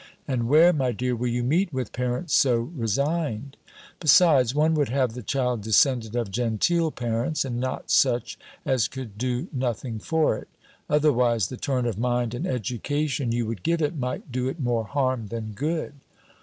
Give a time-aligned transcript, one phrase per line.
[0.27, 3.55] And where, my dear, will you meet with parents so resigned?
[3.99, 9.15] Besides, one would have the child descended of genteel parents, and not such as could
[9.19, 10.47] do nothing for it;
[10.89, 14.85] otherwise the turn of mind and education you would give it, might do it more
[14.85, 15.93] harm than good."